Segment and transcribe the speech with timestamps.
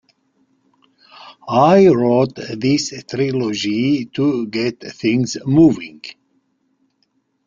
[1.47, 6.01] I wrote this trilogy to get things moving.